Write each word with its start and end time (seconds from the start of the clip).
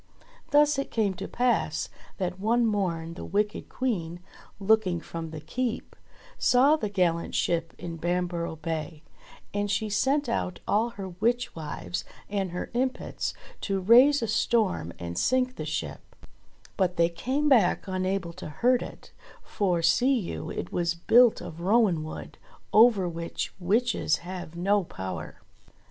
Thus 0.49 0.79
it 0.79 0.89
came 0.89 1.13
to 1.13 1.27
pass 1.27 1.87
that 2.17 2.39
one 2.39 2.65
morn 2.65 3.13
the 3.13 3.23
wicked 3.23 3.69
Queen, 3.69 4.19
looking 4.59 4.99
from 4.99 5.29
the 5.29 5.39
Keep, 5.39 5.95
saw 6.39 6.75
the 6.75 6.89
gallant 6.89 7.35
ship 7.35 7.75
in 7.77 7.97
Bamborough 7.97 8.55
Bay, 8.55 9.03
and 9.53 9.69
she 9.69 9.89
sent 9.91 10.27
out 10.27 10.59
all 10.67 10.89
her 10.89 11.09
witch 11.09 11.55
wives 11.55 12.03
and 12.31 12.49
her 12.49 12.71
impets 12.73 13.35
to 13.61 13.79
raise 13.79 14.23
a 14.23 14.27
storm, 14.27 14.91
and 14.97 15.19
sink 15.19 15.55
the 15.55 15.65
ship; 15.67 15.99
but 16.77 16.97
they 16.97 17.07
came 17.07 17.47
back 17.47 17.83
unable 17.87 18.33
to 18.33 18.49
hurt 18.49 18.81
it, 18.81 19.11
for, 19.43 19.83
see 19.83 20.17
you, 20.19 20.49
it 20.49 20.71
was 20.71 20.95
built 20.95 21.41
of 21.41 21.61
rowan 21.61 22.03
wood, 22.03 22.39
over 22.73 23.07
which 23.07 23.53
witches 23.59 24.17
have 24.25 24.55
no 24.55 24.83
power. 24.83 25.41